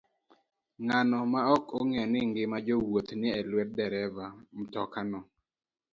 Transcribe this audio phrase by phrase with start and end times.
[0.83, 4.15] Ng'ano maok ong'eyo ni ngima jowuoth ni e lwet derep
[4.59, 5.19] mtokano?